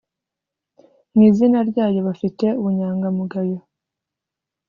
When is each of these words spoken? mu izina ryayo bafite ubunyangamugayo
mu 1.13 1.21
izina 1.29 1.59
ryayo 1.69 1.99
bafite 2.07 2.45
ubunyangamugayo 2.59 3.57